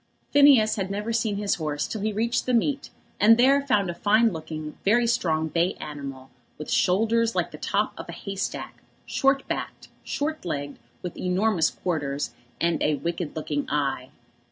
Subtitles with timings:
[0.31, 3.93] Phineas had never seen his horse till he reached the meet, and there found a
[3.93, 8.81] fine looking, very strong, bay animal, with shoulders like the top of a hay stack,
[9.05, 14.09] short backed, short legged, with enormous quarters, and a wicked looking eye.